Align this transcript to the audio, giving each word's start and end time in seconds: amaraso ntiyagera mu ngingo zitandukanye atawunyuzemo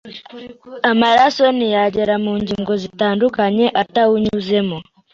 amaraso 0.91 1.43
ntiyagera 1.57 2.15
mu 2.23 2.31
ngingo 2.41 2.71
zitandukanye 2.81 3.65
atawunyuzemo 3.81 4.77